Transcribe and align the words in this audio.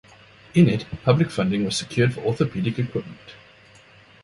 In 0.55 0.67
it, 0.67 0.87
public 1.05 1.29
funding 1.29 1.63
was 1.63 1.77
secured 1.77 2.15
for 2.15 2.21
orthopedic 2.21 2.79
equipment. 2.79 3.35